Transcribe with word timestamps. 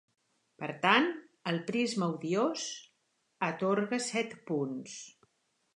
Per 0.61 0.69
tant, 0.85 1.09
el 1.51 1.59
prisma 1.67 2.07
odiós 2.15 2.65
atorga 3.51 4.05
set 4.11 4.37
punts. 4.51 4.99